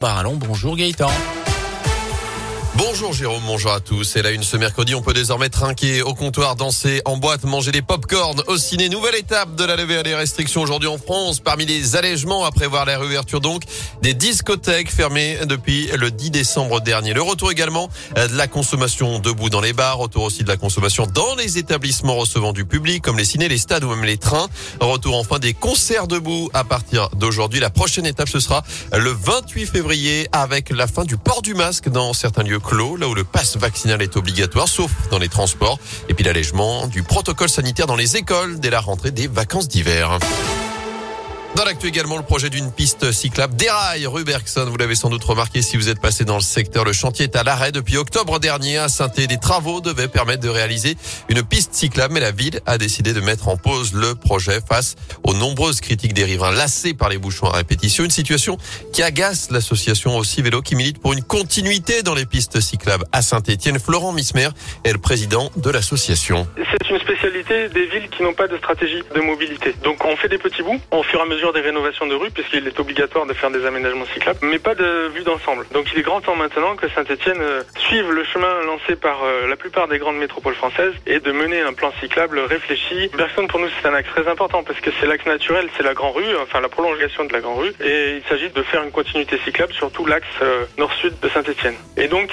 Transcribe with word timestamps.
Parlons, 0.00 0.36
bonjour 0.36 0.78
Gaëtan. 0.78 1.10
Bonjour 2.82 3.12
Jérôme, 3.12 3.42
bonjour 3.46 3.72
à 3.72 3.80
tous. 3.80 4.16
Et 4.16 4.22
là, 4.22 4.30
une 4.30 4.42
ce 4.42 4.56
mercredi, 4.56 4.94
on 4.94 5.02
peut 5.02 5.12
désormais 5.12 5.50
trinquer 5.50 6.00
au 6.00 6.14
comptoir, 6.14 6.56
danser 6.56 7.02
en 7.04 7.18
boîte, 7.18 7.44
manger 7.44 7.72
des 7.72 7.82
pop-corn 7.82 8.42
au 8.46 8.56
ciné. 8.56 8.88
Nouvelle 8.88 9.16
étape 9.16 9.54
de 9.54 9.64
la 9.64 9.76
levée 9.76 10.02
des 10.02 10.14
restrictions 10.14 10.62
aujourd'hui 10.62 10.88
en 10.88 10.96
France. 10.96 11.40
Parmi 11.40 11.66
les 11.66 11.96
allègements 11.96 12.46
à 12.46 12.50
prévoir 12.50 12.86
la 12.86 12.98
réouverture 12.98 13.42
donc 13.42 13.64
des 14.00 14.14
discothèques 14.14 14.90
fermées 14.90 15.36
depuis 15.44 15.90
le 15.94 16.10
10 16.10 16.30
décembre 16.30 16.80
dernier. 16.80 17.12
Le 17.12 17.20
retour 17.20 17.52
également 17.52 17.90
de 18.16 18.34
la 18.34 18.46
consommation 18.46 19.18
debout 19.18 19.50
dans 19.50 19.60
les 19.60 19.74
bars, 19.74 19.98
retour 19.98 20.22
aussi 20.22 20.42
de 20.42 20.48
la 20.48 20.56
consommation 20.56 21.06
dans 21.06 21.34
les 21.34 21.58
établissements 21.58 22.14
recevant 22.14 22.54
du 22.54 22.64
public 22.64 23.02
comme 23.02 23.18
les 23.18 23.26
ciné, 23.26 23.48
les 23.48 23.58
stades 23.58 23.84
ou 23.84 23.90
même 23.90 24.04
les 24.04 24.16
trains. 24.16 24.48
Retour 24.80 25.18
enfin 25.18 25.38
des 25.38 25.52
concerts 25.52 26.06
debout 26.06 26.48
à 26.54 26.64
partir 26.64 27.10
d'aujourd'hui. 27.10 27.60
La 27.60 27.68
prochaine 27.68 28.06
étape, 28.06 28.30
ce 28.30 28.40
sera 28.40 28.64
le 28.96 29.10
28 29.10 29.66
février 29.66 30.28
avec 30.32 30.70
la 30.70 30.86
fin 30.86 31.04
du 31.04 31.18
port 31.18 31.42
du 31.42 31.52
masque 31.52 31.90
dans 31.90 32.14
certains 32.14 32.42
lieux 32.42 32.58
là 32.72 33.08
où 33.08 33.14
le 33.14 33.24
passe 33.24 33.56
vaccinal 33.56 34.02
est 34.02 34.16
obligatoire, 34.16 34.68
sauf 34.68 34.90
dans 35.10 35.18
les 35.18 35.28
transports, 35.28 35.78
et 36.08 36.14
puis 36.14 36.24
l'allègement 36.24 36.86
du 36.86 37.02
protocole 37.02 37.48
sanitaire 37.48 37.86
dans 37.86 37.96
les 37.96 38.16
écoles 38.16 38.60
dès 38.60 38.70
la 38.70 38.80
rentrée 38.80 39.10
des 39.10 39.26
vacances 39.26 39.68
d'hiver. 39.68 40.18
Dans 41.56 41.64
l'actu 41.64 41.88
également, 41.88 42.16
le 42.16 42.22
projet 42.22 42.48
d'une 42.48 42.70
piste 42.70 43.10
cyclable 43.10 43.56
déraille 43.56 44.06
rue 44.06 44.22
Bergson. 44.22 44.66
Vous 44.70 44.76
l'avez 44.76 44.94
sans 44.94 45.10
doute 45.10 45.24
remarqué 45.24 45.62
si 45.62 45.76
vous 45.76 45.88
êtes 45.88 46.00
passé 46.00 46.24
dans 46.24 46.36
le 46.36 46.42
secteur. 46.42 46.84
Le 46.84 46.92
chantier 46.92 47.24
est 47.24 47.34
à 47.34 47.42
l'arrêt 47.42 47.72
depuis 47.72 47.96
octobre 47.96 48.38
dernier 48.38 48.78
à 48.78 48.88
saint 48.88 49.08
Des 49.08 49.36
travaux 49.36 49.80
devaient 49.80 50.06
permettre 50.06 50.42
de 50.42 50.48
réaliser 50.48 50.96
une 51.28 51.42
piste 51.42 51.74
cyclable, 51.74 52.14
mais 52.14 52.20
la 52.20 52.30
ville 52.30 52.60
a 52.66 52.78
décidé 52.78 53.12
de 53.12 53.20
mettre 53.20 53.48
en 53.48 53.56
pause 53.56 53.92
le 53.94 54.14
projet 54.14 54.60
face 54.66 54.94
aux 55.24 55.34
nombreuses 55.34 55.80
critiques 55.80 56.14
des 56.14 56.24
riverains 56.24 56.52
lassés 56.52 56.94
par 56.94 57.08
les 57.08 57.18
bouchons 57.18 57.46
à 57.46 57.56
répétition. 57.56 58.04
Une 58.04 58.10
situation 58.10 58.56
qui 58.92 59.02
agace 59.02 59.50
l'association 59.50 60.16
aussi 60.16 60.42
vélo 60.42 60.62
qui 60.62 60.76
milite 60.76 61.00
pour 61.00 61.14
une 61.14 61.22
continuité 61.22 62.02
dans 62.02 62.14
les 62.14 62.26
pistes 62.26 62.60
cyclables 62.60 63.04
à 63.10 63.22
Saint-Etienne. 63.22 63.80
Florent 63.80 64.12
Mismer 64.12 64.50
est 64.84 64.92
le 64.92 64.98
président 64.98 65.50
de 65.56 65.70
l'association. 65.70 66.46
C'est 66.56 66.90
une 66.90 67.00
spécialité 67.00 67.68
des 67.70 67.86
villes 67.86 68.08
qui 68.08 68.22
n'ont 68.22 68.34
pas 68.34 68.46
de 68.46 68.56
stratégie 68.56 69.02
de 69.14 69.20
mobilité. 69.20 69.74
Donc 69.82 70.04
on 70.04 70.16
fait 70.16 70.28
des 70.28 70.38
petits 70.38 70.62
bouts 70.62 70.80
au 70.92 71.02
fur 71.02 71.18
et 71.18 71.22
à 71.22 71.26
mesure 71.26 71.39
des 71.40 71.60
rénovations 71.60 72.06
de 72.06 72.14
rue, 72.14 72.30
puisqu'il 72.30 72.66
est 72.66 72.78
obligatoire 72.78 73.24
de 73.26 73.32
faire 73.32 73.50
des 73.50 73.64
aménagements 73.64 74.04
cyclables, 74.12 74.38
mais 74.42 74.58
pas 74.58 74.74
de 74.74 75.08
vue 75.08 75.22
d'ensemble. 75.22 75.66
Donc 75.72 75.86
il 75.92 75.98
est 75.98 76.02
grand 76.02 76.20
temps 76.20 76.36
maintenant 76.36 76.76
que 76.76 76.88
Saint-Etienne 76.90 77.40
euh, 77.40 77.62
suive 77.78 78.12
le 78.12 78.22
chemin 78.24 78.62
lancé 78.66 78.94
par 78.94 79.24
euh, 79.24 79.48
la 79.48 79.56
plupart 79.56 79.88
des 79.88 79.98
grandes 79.98 80.18
métropoles 80.18 80.54
françaises 80.54 80.92
et 81.06 81.18
de 81.18 81.32
mener 81.32 81.62
un 81.62 81.72
plan 81.72 81.92
cyclable 82.00 82.38
réfléchi. 82.40 83.10
Bergson 83.16 83.46
pour 83.46 83.58
nous 83.58 83.68
c'est 83.80 83.88
un 83.88 83.94
axe 83.94 84.10
très 84.10 84.28
important 84.28 84.62
parce 84.62 84.78
que 84.80 84.90
c'est 85.00 85.06
l'axe 85.06 85.24
naturel, 85.26 85.68
c'est 85.76 85.82
la 85.82 85.94
grande 85.94 86.14
rue, 86.14 86.36
enfin 86.42 86.60
la 86.60 86.68
prolongation 86.68 87.24
de 87.24 87.32
la 87.32 87.40
grande 87.40 87.58
rue, 87.60 87.72
et 87.82 88.16
il 88.16 88.22
s'agit 88.28 88.50
de 88.50 88.62
faire 88.62 88.82
une 88.82 88.92
continuité 88.92 89.38
cyclable 89.44 89.72
sur 89.72 89.90
tout 89.90 90.04
l'axe 90.04 90.26
euh, 90.42 90.66
nord-sud 90.76 91.14
de 91.20 91.28
Saint-Etienne. 91.30 91.76
Et 91.96 92.08
donc 92.08 92.30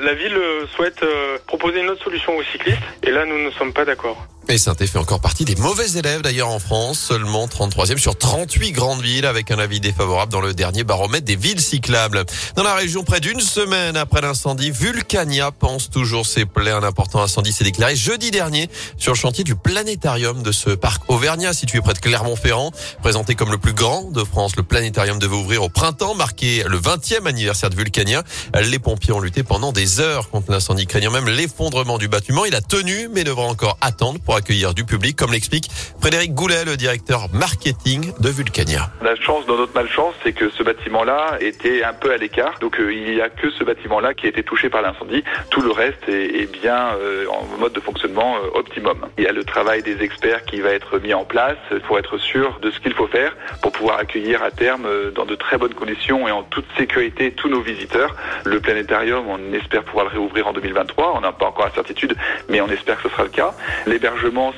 la 0.00 0.14
ville 0.14 0.38
souhaite 0.74 1.04
proposer 1.46 1.80
une 1.80 1.90
autre 1.90 2.04
solution 2.04 2.36
aux 2.36 2.42
cyclistes, 2.44 2.78
et 3.02 3.10
là 3.10 3.24
nous 3.24 3.38
ne 3.38 3.50
sommes 3.50 3.72
pas 3.72 3.84
d'accord. 3.84 4.26
Et 4.50 4.56
saint 4.56 4.74
fait 4.74 4.96
encore 4.96 5.20
partie 5.20 5.44
des 5.44 5.56
mauvais 5.56 5.98
élèves 5.98 6.22
d'ailleurs 6.22 6.48
en 6.48 6.58
France, 6.58 6.98
seulement 6.98 7.46
33e 7.46 7.98
sur 7.98 8.16
38 8.16 8.72
grandes 8.72 9.02
villes 9.02 9.26
avec 9.26 9.50
un 9.50 9.58
avis 9.58 9.78
défavorable 9.78 10.32
dans 10.32 10.40
le 10.40 10.54
dernier 10.54 10.84
baromètre 10.84 11.26
des 11.26 11.36
villes 11.36 11.60
cyclables. 11.60 12.24
Dans 12.56 12.62
la 12.62 12.74
région, 12.74 13.04
près 13.04 13.20
d'une 13.20 13.40
semaine 13.40 13.94
après 13.94 14.22
l'incendie, 14.22 14.70
Vulcania 14.70 15.50
pense 15.50 15.90
toujours 15.90 16.24
ses 16.24 16.46
plaies. 16.46 16.70
Un 16.70 16.82
important 16.82 17.20
incendie 17.20 17.52
s'est 17.52 17.64
déclaré 17.64 17.94
jeudi 17.94 18.30
dernier 18.30 18.70
sur 18.96 19.12
le 19.12 19.18
chantier 19.18 19.44
du 19.44 19.54
planétarium 19.54 20.42
de 20.42 20.50
ce 20.50 20.70
parc 20.70 21.02
Auvergnat 21.10 21.52
situé 21.52 21.82
près 21.82 21.92
de 21.92 21.98
Clermont-Ferrand. 21.98 22.72
Présenté 23.02 23.34
comme 23.34 23.50
le 23.50 23.58
plus 23.58 23.74
grand 23.74 24.10
de 24.10 24.24
France, 24.24 24.56
le 24.56 24.62
planétarium 24.62 25.18
devait 25.18 25.36
ouvrir 25.36 25.62
au 25.62 25.68
printemps, 25.68 26.14
marqué 26.14 26.64
le 26.66 26.80
20e 26.80 27.26
anniversaire 27.26 27.68
de 27.68 27.76
Vulcania. 27.76 28.22
Les 28.58 28.78
pompiers 28.78 29.12
ont 29.12 29.20
lutté 29.20 29.42
pendant 29.42 29.72
des 29.72 30.00
heures 30.00 30.30
contre 30.30 30.52
l'incendie, 30.52 30.86
craignant 30.86 31.10
même 31.10 31.28
l'effondrement 31.28 31.98
du 31.98 32.08
bâtiment. 32.08 32.46
Il 32.46 32.54
a 32.54 32.62
tenu, 32.62 33.10
mais 33.12 33.24
devra 33.24 33.42
encore 33.42 33.76
attendre 33.82 34.18
pour 34.20 34.37
accueillir 34.38 34.72
du 34.72 34.84
public, 34.84 35.16
comme 35.16 35.32
l'explique 35.32 35.68
Frédéric 36.00 36.32
Goulet, 36.32 36.64
le 36.64 36.76
directeur 36.76 37.26
marketing 37.32 38.12
de 38.20 38.28
Vulcania. 38.28 38.90
La 39.02 39.16
chance 39.16 39.46
dans 39.46 39.56
notre 39.56 39.74
malchance, 39.74 40.14
c'est 40.22 40.32
que 40.32 40.48
ce 40.50 40.62
bâtiment-là 40.62 41.38
était 41.40 41.82
un 41.82 41.92
peu 41.92 42.12
à 42.12 42.16
l'écart. 42.16 42.58
Donc 42.60 42.78
euh, 42.78 42.92
il 42.92 43.14
n'y 43.14 43.20
a 43.20 43.28
que 43.28 43.50
ce 43.50 43.64
bâtiment-là 43.64 44.14
qui 44.14 44.26
a 44.26 44.28
été 44.28 44.42
touché 44.42 44.70
par 44.70 44.80
l'incendie. 44.82 45.24
Tout 45.50 45.60
le 45.60 45.72
reste 45.72 46.08
est, 46.08 46.50
bien 46.50 46.94
euh, 47.00 47.26
en 47.28 47.58
mode 47.58 47.72
de 47.72 47.80
fonctionnement 47.80 48.36
euh, 48.36 48.58
optimum. 48.58 49.06
Il 49.18 49.24
y 49.24 49.26
a 49.26 49.32
le 49.32 49.44
travail 49.44 49.82
des 49.82 50.02
experts 50.02 50.44
qui 50.44 50.60
va 50.60 50.70
être 50.70 50.98
mis 50.98 51.14
en 51.14 51.24
place 51.24 51.58
pour 51.86 51.98
être 51.98 52.16
sûr 52.16 52.58
de 52.62 52.70
ce 52.70 52.78
qu'il 52.78 52.94
faut 52.94 53.08
faire 53.08 53.36
pour 53.60 53.72
pouvoir 53.72 53.98
accueillir 53.98 54.42
à 54.42 54.50
terme 54.50 54.86
dans 55.14 55.26
de 55.26 55.34
très 55.34 55.58
bonnes 55.58 55.74
conditions 55.74 56.28
et 56.28 56.30
en 56.30 56.44
toute 56.44 56.64
sécurité 56.76 57.32
tous 57.32 57.48
nos 57.48 57.60
visiteurs. 57.60 58.14
Le 58.44 58.60
planétarium, 58.60 59.26
on 59.28 59.52
espère 59.52 59.82
pouvoir 59.82 60.06
le 60.06 60.12
réouvrir 60.12 60.46
en 60.46 60.52
2023. 60.52 61.14
On 61.16 61.20
n'a 61.20 61.32
pas 61.32 61.46
encore 61.46 61.66
la 61.66 61.74
certitude, 61.74 62.14
mais 62.48 62.60
on 62.60 62.68
espère 62.68 62.96
que 62.96 63.08
ce 63.08 63.08
sera 63.08 63.24
le 63.24 63.30
cas. 63.30 63.54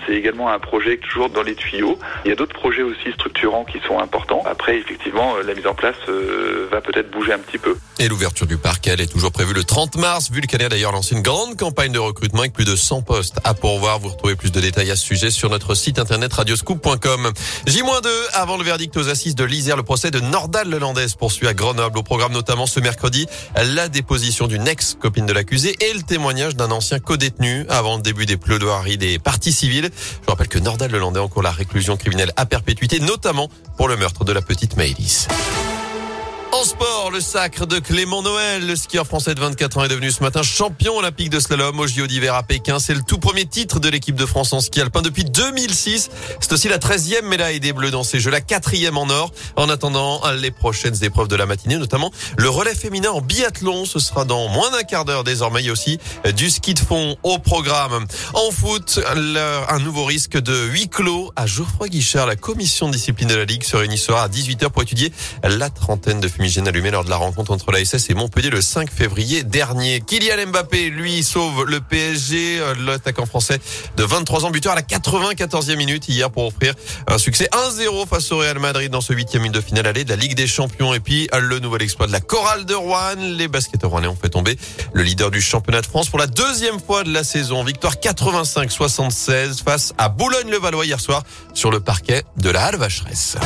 C'est 0.07 0.15
également 0.15 0.49
un 0.49 0.59
projet 0.59 0.99
toujours 0.99 1.31
dans 1.31 1.43
les 1.43 1.55
tuyaux. 1.55 1.99
Il 2.25 2.29
y 2.29 2.33
a 2.33 2.35
d'autres 2.35 2.55
projets 2.55 2.83
aussi 2.83 3.13
structurants 3.13 3.65
qui 3.65 3.81
sont 3.87 3.99
importants. 3.99 4.43
Après, 4.47 4.79
effectivement, 4.79 5.37
euh, 5.37 5.43
la 5.43 5.55
mise 5.55 5.67
en 5.67 5.75
place 5.75 5.97
euh, 6.09 6.69
va 6.71 6.81
peut-être 6.81 7.11
bouger 7.11 7.33
un 7.33 7.39
petit 7.39 7.59
peu. 7.59 7.77
Et 7.99 8.09
l'ouverture 8.09 8.47
du 8.47 8.57
parc, 8.57 8.87
elle 8.87 9.01
est 9.01 9.11
toujours 9.11 9.33
prévue 9.33 9.55
le 9.55 9.65
30 9.65 9.97
mars. 9.97 10.31
Vulcania 10.31 10.67
a 10.67 10.69
d'ailleurs 10.69 10.93
lancé 10.93 11.15
une 11.15 11.23
grande 11.23 11.57
campagne 11.57 11.93
de 11.93 11.99
recrutement 11.99 12.41
avec 12.41 12.53
plus 12.53 12.65
de 12.65 12.77
100 12.77 13.03
postes 13.03 13.39
à 13.45 13.55
pourvoir. 13.55 13.99
Vous 13.99 14.09
retrouvez 14.09 14.37
plus 14.37 14.53
de 14.53 14.61
détails 14.61 14.91
à 14.91 14.97
ce 14.97 15.05
sujet 15.05 15.31
sur 15.31 15.51
notre 15.51 15.75
site 15.75 15.99
internet 15.99 16.33
radioscoop.com. 16.33 17.31
J-2 17.67 18.09
avant 18.33 18.57
le 18.57 18.65
verdict 18.65 18.97
aux 18.97 19.09
assises 19.09 19.35
de 19.35 19.45
l'Isère. 19.45 19.77
Le 19.77 19.83
procès 19.83 20.11
de 20.11 20.21
Nordal 20.21 20.69
Lelandaise 20.69 21.15
poursuit 21.15 21.47
à 21.47 21.55
Grenoble. 21.55 21.99
Au 21.99 22.03
programme 22.03 22.33
notamment 22.33 22.67
ce 22.67 22.81
mercredi, 22.81 23.27
la 23.57 23.89
déposition 23.89 24.47
d'une 24.47 24.67
ex-copine 24.67 25.27
de 25.27 25.33
l'accusé 25.33 25.77
et 25.81 25.93
le 25.93 26.03
témoignage 26.03 26.57
d'un 26.57 26.71
ancien 26.71 26.99
co-détenu 26.99 27.67
avant 27.69 27.97
le 27.97 28.03
début 28.03 28.27
des 28.27 28.37
plaidoiries 28.37 28.99
des 28.99 29.19
parties 29.19 29.53
Je 29.69 30.31
rappelle 30.31 30.49
que 30.49 30.59
Nordal 30.59 30.91
Lelandais 30.91 31.21
a 31.21 31.23
encore 31.23 31.43
la 31.43 31.51
réclusion 31.51 31.97
criminelle 31.97 32.33
à 32.37 32.47
perpétuité, 32.47 33.01
notamment 33.01 33.49
pour 33.77 33.89
le 33.89 33.97
meurtre 33.97 34.25
de 34.25 34.33
la 34.33 34.43
petite 34.43 34.77
Maëlys. 34.77 35.29
En 36.61 36.65
sport, 36.65 37.11
le 37.11 37.23
sacre 37.23 37.65
de 37.65 37.79
Clément 37.79 38.21
Noël, 38.21 38.67
le 38.67 38.77
skieur 38.77 39.07
français 39.07 39.35
de 39.35 39.41
24 39.41 39.79
ans 39.79 39.85
est 39.85 39.89
devenu 39.89 40.11
ce 40.11 40.23
matin 40.23 40.43
champion 40.43 40.99
olympique 40.99 41.31
de 41.31 41.41
slalom 41.41 41.81
au 41.81 41.87
JO 41.87 42.07
d'hiver 42.07 42.35
à 42.35 42.43
Pékin. 42.43 42.79
C'est 42.79 42.93
le 42.93 43.01
tout 43.01 43.17
premier 43.17 43.47
titre 43.47 43.81
de 43.81 43.89
l'équipe 43.89 44.15
de 44.15 44.27
France 44.27 44.53
en 44.53 44.61
ski 44.61 44.83
alpin 44.83 45.01
depuis 45.01 45.25
2006. 45.25 46.11
C'est 46.39 46.53
aussi 46.53 46.69
la 46.69 46.77
13e 46.77 47.23
médaille 47.23 47.61
des 47.61 47.73
Bleus 47.73 47.91
dans 47.91 48.03
ces 48.03 48.21
Jeux, 48.21 48.31
la 48.31 48.43
quatrième 48.43 48.99
en 48.99 49.09
or. 49.09 49.33
En 49.57 49.71
attendant 49.71 50.21
les 50.33 50.51
prochaines 50.51 51.03
épreuves 51.03 51.29
de 51.29 51.37
la 51.37 51.47
matinée, 51.47 51.79
notamment 51.79 52.13
le 52.37 52.51
relais 52.51 52.75
féminin 52.75 53.09
en 53.09 53.23
biathlon. 53.23 53.87
Ce 53.87 53.99
sera 53.99 54.27
dans 54.27 54.49
moins 54.49 54.71
d'un 54.71 54.83
quart 54.83 55.07
d'heure 55.07 55.25
désormais. 55.25 55.63
Il 55.63 55.67
y 55.67 55.71
a 55.71 55.73
aussi 55.73 55.99
du 56.37 56.51
ski 56.51 56.75
de 56.75 56.81
fond 56.81 57.17
au 57.23 57.39
programme. 57.39 58.05
En 58.35 58.51
foot, 58.51 59.01
un 59.07 59.79
nouveau 59.79 60.05
risque 60.05 60.37
de 60.37 60.67
huis 60.67 60.91
clos 60.91 61.33
à 61.37 61.47
Geoffroy 61.47 61.89
Guichard. 61.89 62.27
La 62.27 62.37
commission 62.37 62.89
de 62.89 62.93
discipline 62.93 63.29
de 63.29 63.37
la 63.37 63.47
Ligue 63.47 63.65
se 63.65 63.97
soir 63.97 64.23
à 64.23 64.29
18h 64.29 64.69
pour 64.69 64.83
étudier 64.83 65.11
la 65.43 65.71
trentaine 65.71 66.21
de 66.21 66.29
fumigènes 66.51 66.67
allumés 66.67 66.91
lors 66.91 67.05
de 67.05 67.11
la 67.11 67.17
rencontre 67.17 67.53
entre 67.53 67.71
la 67.71 67.85
SS 67.85 68.11
et 68.11 68.15
Montpellier 68.15 68.51
le 68.51 68.61
5 68.61 68.91
février 68.91 69.45
dernier. 69.45 70.01
Kylian 70.01 70.49
Mbappé, 70.49 70.91
lui, 70.91 71.23
sauve 71.23 71.65
le 71.65 71.81
PSG, 71.81 72.59
euh, 72.59 72.75
l'attaquant 72.85 73.25
français 73.25 73.61
de 73.97 74.03
23 74.03 74.47
ans, 74.47 74.51
buteur 74.51 74.73
à 74.73 74.75
la 74.75 74.83
94e 74.83 75.77
minute 75.77 76.09
hier 76.09 76.29
pour 76.29 76.47
offrir 76.47 76.75
un 77.07 77.19
succès 77.19 77.49
1-0 77.53 78.09
face 78.09 78.33
au 78.33 78.39
Real 78.39 78.59
Madrid 78.59 78.91
dans 78.91 79.01
ce 79.01 79.13
huitième 79.13 79.47
de 79.49 79.61
finale 79.61 79.87
allée 79.87 80.03
de 80.03 80.09
la 80.11 80.17
Ligue 80.17 80.35
des 80.35 80.49
Champions. 80.49 80.93
Et 80.93 80.99
puis, 80.99 81.29
le 81.41 81.61
nouvel 81.61 81.83
exploit 81.83 82.09
de 82.09 82.13
la 82.13 82.21
chorale 82.21 82.65
de 82.65 82.75
Rouen. 82.75 83.15
Les 83.17 83.47
basketteurs 83.47 83.91
rouennais 83.91 84.09
ont 84.09 84.19
fait 84.21 84.31
tomber 84.31 84.57
le 84.93 85.05
leader 85.05 85.31
du 85.31 85.41
championnat 85.41 85.83
de 85.83 85.87
France 85.87 86.09
pour 86.09 86.19
la 86.19 86.27
deuxième 86.27 86.81
fois 86.81 87.05
de 87.05 87.13
la 87.13 87.23
saison. 87.23 87.63
Victoire 87.63 87.95
85-76 87.95 89.63
face 89.63 89.95
à 89.99 90.09
Boulogne-le-Valois 90.09 90.87
hier 90.87 90.99
soir 90.99 91.23
sur 91.55 91.71
le 91.71 91.79
parquet 91.79 92.25
de 92.39 92.51
la 92.51 92.65
Halle 92.65 92.77
Vacheresse. 92.77 93.37